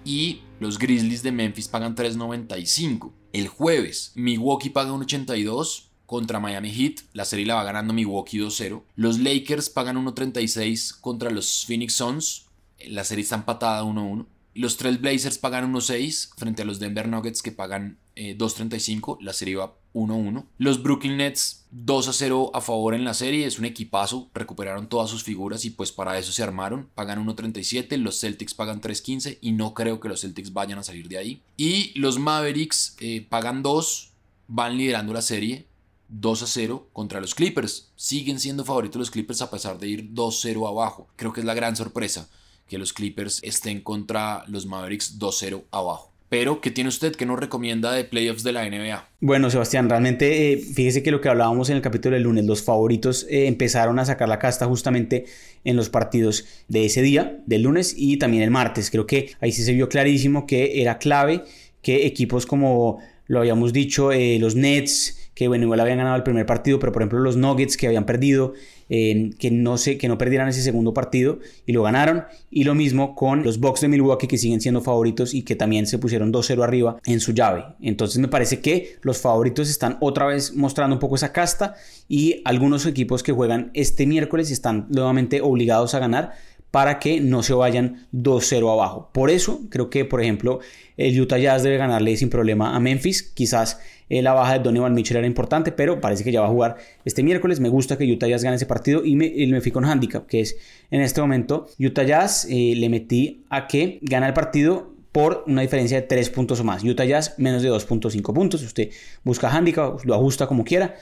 y 0.04 0.40
los 0.60 0.78
Grizzlies 0.78 1.22
de 1.22 1.32
Memphis 1.32 1.68
pagan 1.68 1.94
3.95. 1.94 3.12
El 3.32 3.48
jueves 3.48 4.12
Milwaukee 4.14 4.70
paga 4.70 4.92
1.82 4.92 5.84
contra 6.06 6.40
Miami 6.40 6.70
Heat, 6.70 7.00
la 7.14 7.24
serie 7.24 7.46
la 7.46 7.54
va 7.54 7.64
ganando 7.64 7.94
Milwaukee 7.94 8.38
2-0. 8.38 8.82
Los 8.96 9.18
Lakers 9.18 9.70
pagan 9.70 9.96
1.36 9.96 11.00
contra 11.00 11.30
los 11.30 11.64
Phoenix 11.66 11.94
Suns, 11.94 12.46
la 12.86 13.04
serie 13.04 13.22
está 13.22 13.36
empatada 13.36 13.82
1-1. 13.82 14.26
Los 14.54 14.76
Trail 14.76 14.98
Blazers 14.98 15.38
pagan 15.38 15.72
1.6 15.72 16.30
frente 16.36 16.62
a 16.62 16.64
los 16.64 16.78
Denver 16.78 17.08
Nuggets 17.08 17.42
que 17.42 17.52
pagan 17.52 17.98
2.35, 18.16 19.18
la 19.20 19.32
serie 19.32 19.56
va 19.56 19.74
1-1. 19.94 20.44
Los 20.58 20.82
Brooklyn 20.82 21.16
Nets 21.16 21.64
2-0 21.74 22.50
a 22.52 22.60
favor 22.60 22.94
en 22.94 23.04
la 23.04 23.14
serie, 23.14 23.46
es 23.46 23.58
un 23.58 23.64
equipazo, 23.64 24.30
recuperaron 24.34 24.88
todas 24.88 25.10
sus 25.10 25.24
figuras 25.24 25.64
y 25.64 25.70
pues 25.70 25.92
para 25.92 26.18
eso 26.18 26.32
se 26.32 26.42
armaron, 26.42 26.88
pagan 26.94 27.24
1.37, 27.26 27.96
los 27.96 28.20
Celtics 28.20 28.54
pagan 28.54 28.80
3.15 28.80 29.38
y 29.40 29.52
no 29.52 29.72
creo 29.72 30.00
que 30.00 30.08
los 30.08 30.20
Celtics 30.20 30.52
vayan 30.52 30.78
a 30.78 30.82
salir 30.82 31.08
de 31.08 31.18
ahí. 31.18 31.42
Y 31.56 31.98
los 31.98 32.18
Mavericks 32.18 32.96
eh, 33.00 33.26
pagan 33.28 33.62
2, 33.62 34.12
van 34.48 34.76
liderando 34.76 35.12
la 35.12 35.22
serie 35.22 35.66
2 36.08 36.44
0 36.46 36.90
contra 36.92 37.22
los 37.22 37.34
Clippers. 37.34 37.90
Siguen 37.96 38.38
siendo 38.38 38.66
favoritos 38.66 38.98
los 38.98 39.10
Clippers 39.10 39.40
a 39.40 39.50
pesar 39.50 39.78
de 39.78 39.88
ir 39.88 40.12
2-0 40.12 40.68
abajo. 40.68 41.08
Creo 41.16 41.32
que 41.32 41.40
es 41.40 41.46
la 41.46 41.54
gran 41.54 41.74
sorpresa 41.74 42.28
que 42.68 42.78
los 42.78 42.92
Clippers 42.92 43.40
estén 43.42 43.80
contra 43.80 44.44
los 44.48 44.66
Mavericks 44.66 45.18
2-0 45.18 45.64
abajo. 45.70 46.12
Pero, 46.32 46.62
¿qué 46.62 46.70
tiene 46.70 46.88
usted 46.88 47.14
que 47.14 47.26
nos 47.26 47.38
recomienda 47.38 47.92
de 47.92 48.04
playoffs 48.04 48.42
de 48.42 48.52
la 48.52 48.66
NBA? 48.66 49.06
Bueno, 49.20 49.50
Sebastián, 49.50 49.90
realmente 49.90 50.54
eh, 50.54 50.56
fíjese 50.56 51.02
que 51.02 51.10
lo 51.10 51.20
que 51.20 51.28
hablábamos 51.28 51.68
en 51.68 51.76
el 51.76 51.82
capítulo 51.82 52.14
del 52.14 52.22
lunes, 52.22 52.46
los 52.46 52.62
favoritos 52.62 53.26
eh, 53.28 53.48
empezaron 53.48 53.98
a 53.98 54.06
sacar 54.06 54.30
la 54.30 54.38
casta 54.38 54.64
justamente 54.64 55.26
en 55.64 55.76
los 55.76 55.90
partidos 55.90 56.46
de 56.68 56.86
ese 56.86 57.02
día, 57.02 57.42
del 57.44 57.64
lunes 57.64 57.94
y 57.98 58.16
también 58.16 58.42
el 58.42 58.50
martes. 58.50 58.90
Creo 58.90 59.06
que 59.06 59.32
ahí 59.42 59.52
sí 59.52 59.62
se 59.62 59.74
vio 59.74 59.90
clarísimo 59.90 60.46
que 60.46 60.80
era 60.80 60.96
clave 60.96 61.44
que 61.82 62.06
equipos 62.06 62.46
como 62.46 63.00
lo 63.26 63.40
habíamos 63.40 63.74
dicho, 63.74 64.10
eh, 64.10 64.38
los 64.38 64.54
Nets, 64.56 65.21
que 65.34 65.48
bueno, 65.48 65.64
igual 65.64 65.80
habían 65.80 65.98
ganado 65.98 66.16
el 66.16 66.22
primer 66.22 66.44
partido, 66.46 66.78
pero 66.78 66.92
por 66.92 67.02
ejemplo 67.02 67.20
los 67.20 67.36
Nuggets 67.36 67.76
que 67.76 67.86
habían 67.86 68.04
perdido, 68.04 68.52
eh, 68.88 69.30
que, 69.38 69.50
no 69.50 69.78
sé, 69.78 69.96
que 69.96 70.08
no 70.08 70.18
perdieran 70.18 70.48
ese 70.48 70.60
segundo 70.60 70.92
partido 70.92 71.38
y 71.64 71.72
lo 71.72 71.82
ganaron. 71.82 72.24
Y 72.50 72.64
lo 72.64 72.74
mismo 72.74 73.14
con 73.14 73.42
los 73.42 73.58
Bucks 73.58 73.80
de 73.80 73.88
Milwaukee 73.88 74.26
que 74.26 74.36
siguen 74.36 74.60
siendo 74.60 74.82
favoritos 74.82 75.32
y 75.32 75.42
que 75.42 75.56
también 75.56 75.86
se 75.86 75.98
pusieron 75.98 76.32
2-0 76.32 76.62
arriba 76.62 76.98
en 77.06 77.20
su 77.20 77.32
llave. 77.32 77.64
Entonces 77.80 78.18
me 78.18 78.28
parece 78.28 78.60
que 78.60 78.96
los 79.00 79.18
favoritos 79.18 79.70
están 79.70 79.96
otra 80.00 80.26
vez 80.26 80.54
mostrando 80.54 80.96
un 80.96 81.00
poco 81.00 81.14
esa 81.14 81.32
casta 81.32 81.74
y 82.08 82.42
algunos 82.44 82.84
equipos 82.84 83.22
que 83.22 83.32
juegan 83.32 83.70
este 83.72 84.06
miércoles 84.06 84.50
están 84.50 84.86
nuevamente 84.90 85.40
obligados 85.40 85.94
a 85.94 85.98
ganar 85.98 86.32
para 86.72 86.98
que 86.98 87.20
no 87.20 87.42
se 87.42 87.52
vayan 87.52 88.08
2-0 88.14 88.72
abajo. 88.72 89.10
Por 89.12 89.28
eso 89.30 89.60
creo 89.68 89.90
que, 89.90 90.06
por 90.06 90.22
ejemplo, 90.22 90.60
el 90.96 91.20
Utah 91.20 91.36
Jazz 91.36 91.62
debe 91.62 91.76
ganarle 91.76 92.16
sin 92.16 92.30
problema 92.30 92.74
a 92.74 92.80
Memphis. 92.80 93.22
Quizás 93.22 93.78
eh, 94.08 94.22
la 94.22 94.32
baja 94.32 94.54
de 94.54 94.60
Donovan 94.60 94.94
Mitchell 94.94 95.18
era 95.18 95.26
importante, 95.26 95.70
pero 95.70 96.00
parece 96.00 96.24
que 96.24 96.32
ya 96.32 96.40
va 96.40 96.46
a 96.46 96.50
jugar 96.50 96.78
este 97.04 97.22
miércoles. 97.22 97.60
Me 97.60 97.68
gusta 97.68 97.98
que 97.98 98.10
Utah 98.10 98.26
Jazz 98.26 98.42
gane 98.42 98.56
ese 98.56 98.64
partido 98.64 99.04
y 99.04 99.16
me, 99.16 99.30
me 99.48 99.60
fui 99.60 99.70
con 99.70 99.84
handicap, 99.84 100.26
que 100.26 100.40
es 100.40 100.56
en 100.90 101.02
este 101.02 101.20
momento 101.20 101.66
Utah 101.78 102.04
Jazz. 102.04 102.46
Eh, 102.48 102.72
le 102.74 102.88
metí 102.88 103.44
a 103.50 103.66
que 103.66 103.98
gana 104.00 104.26
el 104.26 104.32
partido 104.32 104.94
por 105.12 105.44
una 105.46 105.60
diferencia 105.60 106.00
de 106.00 106.06
3 106.06 106.30
puntos 106.30 106.58
o 106.60 106.64
más. 106.64 106.82
Utah 106.82 107.04
Jazz 107.04 107.34
menos 107.36 107.62
de 107.62 107.70
2.5 107.70 108.32
puntos. 108.32 108.62
Usted 108.62 108.88
busca 109.24 109.50
handicap, 109.50 110.02
lo 110.04 110.14
ajusta 110.14 110.46
como 110.46 110.64
quiera 110.64 110.94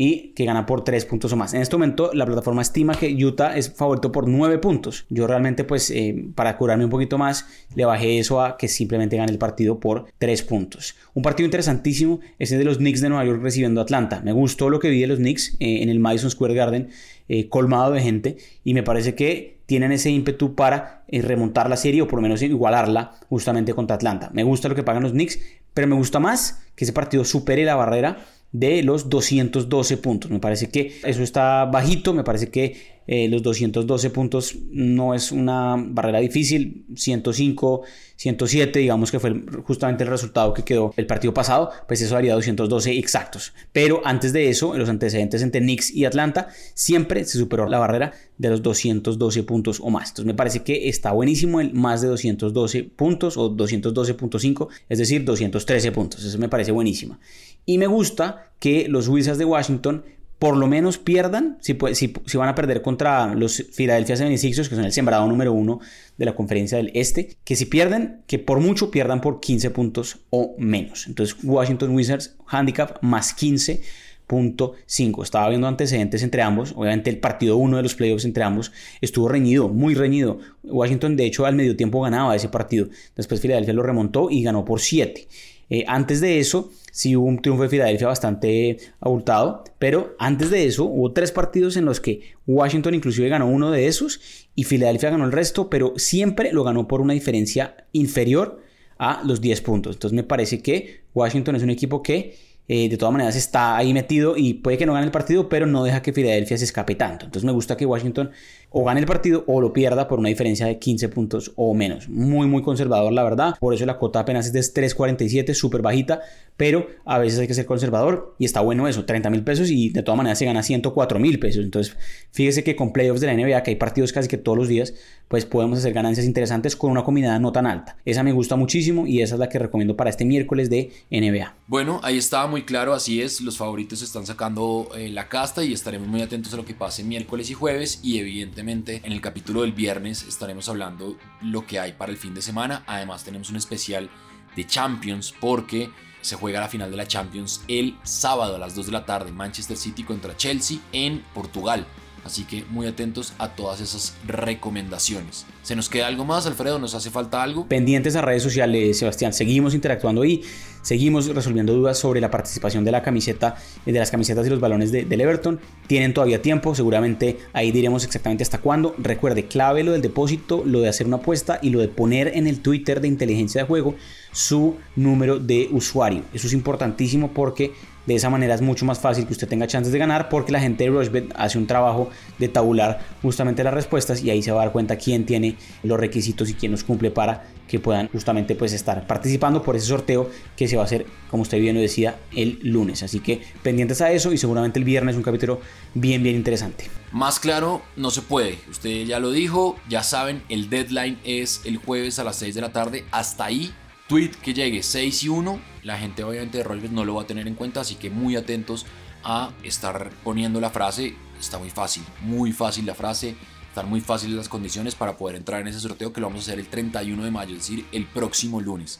y 0.00 0.28
que 0.28 0.44
gana 0.44 0.64
por 0.64 0.84
3 0.84 1.04
puntos 1.06 1.32
o 1.32 1.36
más. 1.36 1.54
En 1.54 1.60
este 1.60 1.74
momento 1.74 2.12
la 2.14 2.24
plataforma 2.24 2.62
estima 2.62 2.94
que 2.94 3.12
Utah 3.12 3.56
es 3.56 3.74
favorito 3.74 4.12
por 4.12 4.28
9 4.28 4.58
puntos. 4.58 5.06
Yo 5.10 5.26
realmente 5.26 5.64
pues 5.64 5.90
eh, 5.90 6.28
para 6.36 6.56
curarme 6.56 6.84
un 6.84 6.90
poquito 6.90 7.18
más 7.18 7.46
le 7.74 7.84
bajé 7.84 8.20
eso 8.20 8.40
a 8.40 8.56
que 8.56 8.68
simplemente 8.68 9.16
gane 9.16 9.32
el 9.32 9.38
partido 9.38 9.80
por 9.80 10.06
3 10.18 10.40
puntos. 10.44 10.94
Un 11.14 11.24
partido 11.24 11.46
interesantísimo 11.46 12.20
es 12.38 12.52
el 12.52 12.58
de 12.58 12.64
los 12.64 12.78
Knicks 12.78 13.00
de 13.00 13.08
Nueva 13.08 13.24
York 13.24 13.42
recibiendo 13.42 13.80
a 13.80 13.82
Atlanta. 13.82 14.22
Me 14.24 14.30
gustó 14.30 14.70
lo 14.70 14.78
que 14.78 14.88
vi 14.88 15.00
de 15.00 15.08
los 15.08 15.18
Knicks 15.18 15.56
eh, 15.58 15.82
en 15.82 15.88
el 15.88 15.98
Madison 15.98 16.30
Square 16.30 16.54
Garden 16.54 16.90
eh, 17.28 17.48
colmado 17.48 17.90
de 17.90 18.00
gente 18.00 18.36
y 18.62 18.74
me 18.74 18.84
parece 18.84 19.16
que 19.16 19.58
tienen 19.66 19.90
ese 19.90 20.10
ímpetu 20.10 20.54
para 20.54 21.02
remontar 21.08 21.68
la 21.68 21.76
serie 21.76 22.02
o 22.02 22.06
por 22.06 22.18
lo 22.18 22.22
menos 22.22 22.40
igualarla 22.40 23.16
justamente 23.28 23.74
contra 23.74 23.96
Atlanta. 23.96 24.30
Me 24.32 24.44
gusta 24.44 24.68
lo 24.68 24.76
que 24.76 24.84
pagan 24.84 25.02
los 25.02 25.12
Knicks, 25.12 25.40
pero 25.74 25.88
me 25.88 25.96
gusta 25.96 26.20
más 26.20 26.62
que 26.76 26.84
ese 26.84 26.92
partido 26.92 27.24
supere 27.24 27.64
la 27.64 27.74
barrera 27.74 28.18
de 28.52 28.82
los 28.82 29.08
212 29.08 29.96
puntos. 29.98 30.30
Me 30.30 30.40
parece 30.40 30.70
que 30.70 30.98
eso 31.04 31.22
está 31.22 31.64
bajito, 31.66 32.14
me 32.14 32.24
parece 32.24 32.50
que 32.50 32.97
eh, 33.10 33.26
los 33.28 33.42
212 33.42 34.10
puntos 34.10 34.54
no 34.70 35.14
es 35.14 35.32
una 35.32 35.76
barrera 35.78 36.18
difícil, 36.18 36.84
105, 36.94 37.82
107, 38.16 38.80
digamos 38.80 39.10
que 39.10 39.18
fue 39.18 39.34
justamente 39.64 40.04
el 40.04 40.10
resultado 40.10 40.52
que 40.52 40.62
quedó 40.62 40.92
el 40.94 41.06
partido 41.06 41.32
pasado, 41.32 41.70
pues 41.88 42.02
eso 42.02 42.18
haría 42.18 42.34
212 42.34 42.98
exactos. 42.98 43.54
Pero 43.72 44.02
antes 44.04 44.34
de 44.34 44.50
eso, 44.50 44.74
en 44.74 44.80
los 44.80 44.90
antecedentes 44.90 45.40
entre 45.40 45.62
Knicks 45.62 45.90
y 45.90 46.04
Atlanta, 46.04 46.48
siempre 46.74 47.24
se 47.24 47.38
superó 47.38 47.66
la 47.66 47.78
barrera 47.78 48.12
de 48.36 48.50
los 48.50 48.62
212 48.62 49.42
puntos 49.42 49.80
o 49.80 49.88
más. 49.88 50.10
Entonces 50.10 50.26
me 50.26 50.34
parece 50.34 50.62
que 50.62 50.90
está 50.90 51.12
buenísimo 51.12 51.62
el 51.62 51.72
más 51.72 52.02
de 52.02 52.08
212 52.08 52.84
puntos 52.84 53.38
o 53.38 53.56
212.5, 53.56 54.68
es 54.86 54.98
decir, 54.98 55.24
213 55.24 55.92
puntos. 55.92 56.22
Eso 56.22 56.36
me 56.36 56.50
parece 56.50 56.72
buenísima. 56.72 57.18
Y 57.64 57.78
me 57.78 57.86
gusta 57.86 58.52
que 58.58 58.86
los 58.86 59.08
Wizards 59.08 59.38
de 59.38 59.46
Washington 59.46 60.04
por 60.38 60.56
lo 60.56 60.68
menos 60.68 60.98
pierdan, 60.98 61.58
si, 61.60 61.72
van 61.74 62.48
a 62.48 62.54
perder 62.54 62.80
contra 62.80 63.34
los 63.34 63.64
Philadelphia 63.74 64.14
76ers, 64.14 64.68
que 64.68 64.76
son 64.76 64.84
el 64.84 64.92
sembrado 64.92 65.26
número 65.26 65.52
uno 65.52 65.80
de 66.16 66.24
la 66.24 66.36
conferencia 66.36 66.78
del 66.78 66.92
Este, 66.94 67.36
que 67.44 67.56
si 67.56 67.66
pierden, 67.66 68.22
que 68.26 68.38
por 68.38 68.60
mucho 68.60 68.90
pierdan 68.90 69.20
por 69.20 69.40
15 69.40 69.70
puntos 69.70 70.20
o 70.30 70.54
menos. 70.58 71.08
Entonces, 71.08 71.36
Washington 71.42 71.90
Wizards, 71.90 72.36
handicap 72.46 72.98
más 73.02 73.36
15.5. 73.36 75.24
Estaba 75.24 75.48
viendo 75.48 75.66
antecedentes 75.66 76.22
entre 76.22 76.42
ambos. 76.42 76.72
Obviamente, 76.76 77.10
el 77.10 77.18
partido 77.18 77.56
1 77.56 77.76
de 77.78 77.82
los 77.82 77.96
playoffs 77.96 78.24
entre 78.24 78.44
ambos 78.44 78.70
estuvo 79.00 79.28
reñido, 79.28 79.68
muy 79.68 79.94
reñido. 79.94 80.38
Washington, 80.62 81.16
de 81.16 81.26
hecho, 81.26 81.46
al 81.46 81.56
medio 81.56 81.74
tiempo 81.74 82.00
ganaba 82.00 82.36
ese 82.36 82.48
partido. 82.48 82.86
Después, 83.16 83.40
Filadelfia 83.40 83.74
lo 83.74 83.82
remontó 83.82 84.30
y 84.30 84.44
ganó 84.44 84.64
por 84.64 84.80
7. 84.80 85.26
Eh, 85.70 85.84
antes 85.86 86.20
de 86.20 86.38
eso, 86.38 86.70
sí 86.90 87.14
hubo 87.14 87.26
un 87.26 87.42
triunfo 87.42 87.62
de 87.62 87.68
Filadelfia 87.68 88.06
bastante 88.06 88.78
abultado, 89.00 89.64
pero 89.78 90.16
antes 90.18 90.50
de 90.50 90.66
eso 90.66 90.84
hubo 90.84 91.12
tres 91.12 91.30
partidos 91.30 91.76
en 91.76 91.84
los 91.84 92.00
que 92.00 92.22
Washington 92.46 92.94
inclusive 92.94 93.28
ganó 93.28 93.46
uno 93.46 93.70
de 93.70 93.86
esos 93.86 94.20
y 94.54 94.64
Filadelfia 94.64 95.10
ganó 95.10 95.24
el 95.24 95.32
resto, 95.32 95.68
pero 95.68 95.92
siempre 95.96 96.52
lo 96.52 96.64
ganó 96.64 96.88
por 96.88 97.00
una 97.00 97.12
diferencia 97.12 97.76
inferior 97.92 98.60
a 98.98 99.22
los 99.24 99.40
10 99.40 99.60
puntos. 99.60 99.96
Entonces 99.96 100.16
me 100.16 100.24
parece 100.24 100.60
que 100.60 101.02
Washington 101.14 101.56
es 101.56 101.62
un 101.62 101.70
equipo 101.70 102.02
que 102.02 102.36
eh, 102.68 102.90
de 102.90 102.98
todas 102.98 103.12
maneras 103.12 103.34
está 103.34 103.78
ahí 103.78 103.94
metido 103.94 104.36
y 104.36 104.54
puede 104.54 104.76
que 104.76 104.84
no 104.84 104.92
gane 104.92 105.06
el 105.06 105.10
partido, 105.10 105.48
pero 105.48 105.66
no 105.66 105.84
deja 105.84 106.02
que 106.02 106.12
Filadelfia 106.12 106.58
se 106.58 106.64
escape 106.64 106.94
tanto. 106.94 107.24
Entonces 107.24 107.44
me 107.46 107.52
gusta 107.52 107.78
que 107.78 107.86
Washington 107.86 108.30
o 108.70 108.84
gane 108.84 109.00
el 109.00 109.06
partido 109.06 109.44
o 109.46 109.62
lo 109.62 109.72
pierda 109.72 110.06
por 110.06 110.18
una 110.18 110.28
diferencia 110.28 110.66
de 110.66 110.78
15 110.78 111.08
puntos 111.08 111.52
o 111.56 111.72
menos. 111.72 112.08
Muy, 112.10 112.46
muy 112.46 112.62
conservador, 112.62 113.12
la 113.12 113.24
verdad. 113.24 113.54
Por 113.58 113.72
eso 113.72 113.86
la 113.86 113.98
cuota 113.98 114.20
apenas 114.20 114.46
es 114.46 114.52
de 114.52 114.60
3.47, 114.60 115.54
súper 115.54 115.80
bajita, 115.80 116.20
pero 116.58 116.88
a 117.04 117.18
veces 117.18 117.38
hay 117.38 117.46
que 117.46 117.54
ser 117.54 117.66
conservador 117.66 118.34
y 118.36 118.44
está 118.44 118.60
bueno 118.60 118.88
eso, 118.88 119.04
30 119.04 119.30
mil 119.30 119.44
pesos 119.44 119.70
y 119.70 119.90
de 119.90 120.02
todas 120.02 120.16
maneras 120.16 120.40
se 120.40 120.44
gana 120.44 120.64
104 120.64 121.20
mil 121.20 121.38
pesos. 121.38 121.64
Entonces, 121.64 121.96
fíjese 122.32 122.64
que 122.64 122.74
con 122.74 122.92
playoffs 122.92 123.20
de 123.20 123.28
la 123.28 123.34
NBA, 123.34 123.62
que 123.62 123.70
hay 123.70 123.76
partidos 123.76 124.12
casi 124.12 124.26
que 124.26 124.38
todos 124.38 124.58
los 124.58 124.66
días, 124.66 124.92
pues 125.28 125.46
podemos 125.46 125.78
hacer 125.78 125.92
ganancias 125.92 126.26
interesantes 126.26 126.74
con 126.74 126.90
una 126.90 127.04
combinada 127.04 127.38
no 127.38 127.52
tan 127.52 127.64
alta. 127.66 127.96
Esa 128.04 128.24
me 128.24 128.32
gusta 128.32 128.56
muchísimo 128.56 129.06
y 129.06 129.22
esa 129.22 129.36
es 129.36 129.38
la 129.38 129.48
que 129.48 129.60
recomiendo 129.60 129.96
para 129.96 130.10
este 130.10 130.24
miércoles 130.24 130.68
de 130.68 130.90
NBA. 131.12 131.54
Bueno, 131.68 132.00
ahí 132.02 132.18
estaba 132.18 132.48
muy 132.48 132.64
claro, 132.64 132.92
así 132.92 133.22
es, 133.22 133.40
los 133.40 133.56
favoritos 133.56 134.02
están 134.02 134.26
sacando 134.26 134.88
eh, 134.96 135.10
la 135.10 135.28
casta 135.28 135.62
y 135.62 135.72
estaremos 135.72 136.08
muy 136.08 136.22
atentos 136.22 136.52
a 136.54 136.56
lo 136.56 136.64
que 136.64 136.74
pase 136.74 137.04
miércoles 137.04 137.50
y 137.50 137.54
jueves 137.54 138.00
y 138.02 138.18
evidentemente 138.18 139.00
en 139.04 139.12
el 139.12 139.20
capítulo 139.20 139.60
del 139.62 139.74
viernes 139.74 140.24
estaremos 140.24 140.68
hablando 140.68 141.16
lo 141.40 141.64
que 141.64 141.78
hay 141.78 141.92
para 141.92 142.10
el 142.10 142.18
fin 142.18 142.34
de 142.34 142.42
semana. 142.42 142.82
Además 142.88 143.22
tenemos 143.22 143.48
un 143.48 143.56
especial 143.58 144.10
de 144.56 144.66
Champions 144.66 145.32
porque 145.40 145.88
se 146.28 146.36
juega 146.36 146.60
la 146.60 146.68
final 146.68 146.90
de 146.90 146.96
la 146.96 147.08
Champions 147.08 147.62
el 147.68 147.96
sábado 148.02 148.56
a 148.56 148.58
las 148.58 148.74
2 148.74 148.86
de 148.86 148.92
la 148.92 149.06
tarde, 149.06 149.32
Manchester 149.32 149.76
City 149.76 150.04
contra 150.04 150.36
Chelsea 150.36 150.78
en 150.92 151.24
Portugal. 151.34 151.86
Así 152.24 152.44
que 152.44 152.64
muy 152.68 152.86
atentos 152.86 153.32
a 153.38 153.48
todas 153.54 153.80
esas 153.80 154.14
recomendaciones. 154.26 155.46
¿Se 155.62 155.74
nos 155.74 155.88
queda 155.88 156.08
algo 156.08 156.26
más, 156.26 156.46
Alfredo? 156.46 156.78
¿Nos 156.78 156.94
hace 156.94 157.10
falta 157.10 157.42
algo? 157.42 157.66
Pendientes 157.66 158.16
a 158.16 158.20
redes 158.20 158.42
sociales, 158.42 158.98
Sebastián. 158.98 159.32
Seguimos 159.32 159.72
interactuando 159.72 160.24
y 160.26 160.42
seguimos 160.82 161.26
resolviendo 161.34 161.72
dudas 161.72 161.98
sobre 161.98 162.20
la 162.20 162.30
participación 162.30 162.84
de 162.84 162.92
la 162.92 163.02
camiseta, 163.02 163.56
de 163.86 163.92
las 163.92 164.10
camisetas 164.10 164.46
y 164.46 164.50
los 164.50 164.60
balones 164.60 164.92
de, 164.92 165.06
del 165.06 165.22
Everton. 165.22 165.60
Tienen 165.86 166.12
todavía 166.12 166.42
tiempo, 166.42 166.74
seguramente 166.74 167.38
ahí 167.54 167.72
diremos 167.72 168.04
exactamente 168.04 168.42
hasta 168.42 168.58
cuándo. 168.58 168.94
Recuerde, 168.98 169.46
clave 169.46 169.82
lo 169.82 169.92
del 169.92 170.02
depósito, 170.02 170.62
lo 170.66 170.80
de 170.80 170.88
hacer 170.88 171.06
una 171.06 171.16
apuesta 171.16 171.58
y 171.62 171.70
lo 171.70 171.80
de 171.80 171.88
poner 171.88 172.32
en 172.36 172.46
el 172.46 172.60
Twitter 172.60 173.00
de 173.00 173.08
inteligencia 173.08 173.62
de 173.62 173.66
juego 173.66 173.94
su 174.32 174.76
número 174.96 175.38
de 175.38 175.68
usuario. 175.72 176.22
Eso 176.32 176.46
es 176.46 176.52
importantísimo 176.52 177.32
porque 177.32 177.72
de 178.08 178.14
esa 178.14 178.30
manera 178.30 178.54
es 178.54 178.62
mucho 178.62 178.86
más 178.86 179.00
fácil 179.00 179.26
que 179.26 179.32
usted 179.32 179.48
tenga 179.48 179.66
chances 179.66 179.92
de 179.92 179.98
ganar 179.98 180.30
porque 180.30 180.50
la 180.50 180.60
gente 180.60 180.84
de 180.84 180.90
Rushbet 180.90 181.30
hace 181.36 181.58
un 181.58 181.66
trabajo 181.66 182.08
de 182.38 182.48
tabular 182.48 183.00
justamente 183.20 183.62
las 183.62 183.74
respuestas 183.74 184.22
y 184.22 184.30
ahí 184.30 184.42
se 184.42 184.50
va 184.50 184.62
a 184.62 184.64
dar 184.64 184.72
cuenta 184.72 184.96
quién 184.96 185.26
tiene 185.26 185.56
los 185.82 186.00
requisitos 186.00 186.48
y 186.48 186.54
quién 186.54 186.72
los 186.72 186.84
cumple 186.84 187.10
para 187.10 187.44
que 187.68 187.78
puedan 187.78 188.08
justamente 188.08 188.54
pues 188.54 188.72
estar 188.72 189.06
participando 189.06 189.62
por 189.62 189.76
ese 189.76 189.88
sorteo 189.88 190.30
que 190.56 190.66
se 190.68 190.76
va 190.76 190.82
a 190.82 190.86
hacer, 190.86 191.04
como 191.30 191.42
usted 191.42 191.60
bien 191.60 191.74
lo 191.74 191.82
decía, 191.82 192.18
el 192.34 192.58
lunes. 192.62 193.02
Así 193.02 193.20
que 193.20 193.42
pendientes 193.62 194.00
a 194.00 194.10
eso 194.10 194.32
y 194.32 194.38
seguramente 194.38 194.78
el 194.78 194.86
viernes 194.86 195.14
un 195.14 195.22
capítulo 195.22 195.60
bien, 195.92 196.22
bien 196.22 196.34
interesante. 196.34 196.88
Más 197.12 197.38
claro, 197.38 197.82
no 197.94 198.10
se 198.10 198.22
puede. 198.22 198.58
Usted 198.70 199.04
ya 199.04 199.20
lo 199.20 199.30
dijo, 199.30 199.76
ya 199.86 200.02
saben, 200.02 200.42
el 200.48 200.70
deadline 200.70 201.18
es 201.24 201.60
el 201.66 201.76
jueves 201.76 202.18
a 202.18 202.24
las 202.24 202.36
6 202.36 202.54
de 202.54 202.60
la 202.62 202.72
tarde. 202.72 203.04
Hasta 203.10 203.44
ahí 203.44 203.70
tweet 204.08 204.30
que 204.42 204.54
llegue 204.54 204.82
6 204.82 205.22
y 205.24 205.28
1, 205.28 205.60
la 205.84 205.98
gente 205.98 206.24
obviamente 206.24 206.58
de 206.58 206.64
Rochbet 206.64 206.90
no 206.90 207.04
lo 207.04 207.14
va 207.14 207.22
a 207.22 207.26
tener 207.26 207.46
en 207.46 207.54
cuenta, 207.54 207.82
así 207.82 207.94
que 207.96 208.10
muy 208.10 208.36
atentos 208.36 208.86
a 209.22 209.50
estar 209.62 210.10
poniendo 210.24 210.60
la 210.60 210.70
frase. 210.70 211.14
Está 211.38 211.58
muy 211.58 211.70
fácil, 211.70 212.02
muy 212.22 212.52
fácil 212.52 212.86
la 212.86 212.94
frase. 212.94 213.36
Están 213.68 213.88
muy 213.88 214.00
fáciles 214.00 214.34
las 214.34 214.48
condiciones 214.48 214.94
para 214.94 215.16
poder 215.16 215.36
entrar 215.36 215.60
en 215.60 215.68
ese 215.68 215.78
sorteo 215.78 216.12
que 216.12 216.20
lo 216.20 216.28
vamos 216.28 216.40
a 216.40 216.50
hacer 216.50 216.58
el 216.58 216.68
31 216.68 217.22
de 217.22 217.30
mayo, 217.30 217.52
es 217.52 217.58
decir, 217.58 217.86
el 217.92 218.06
próximo 218.06 218.60
lunes. 218.60 218.98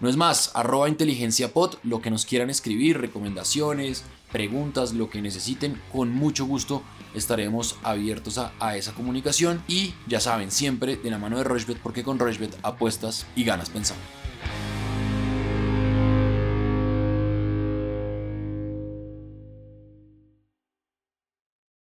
No 0.00 0.08
es 0.08 0.16
más, 0.16 0.50
arroba 0.54 0.88
inteligencia 0.88 1.52
lo 1.84 2.02
que 2.02 2.10
nos 2.10 2.26
quieran 2.26 2.50
escribir, 2.50 3.00
recomendaciones, 3.00 4.02
preguntas, 4.32 4.92
lo 4.92 5.08
que 5.08 5.22
necesiten, 5.22 5.80
con 5.92 6.10
mucho 6.10 6.44
gusto 6.44 6.82
estaremos 7.14 7.76
abiertos 7.84 8.38
a, 8.38 8.52
a 8.58 8.76
esa 8.76 8.92
comunicación. 8.92 9.62
Y 9.68 9.94
ya 10.08 10.18
saben, 10.18 10.50
siempre 10.50 10.96
de 10.96 11.10
la 11.10 11.18
mano 11.18 11.38
de 11.38 11.44
Rochbet, 11.44 11.78
porque 11.78 12.02
con 12.02 12.18
Rochbet 12.18 12.58
apuestas 12.64 13.26
y 13.36 13.44
ganas 13.44 13.70
pensando. 13.70 14.02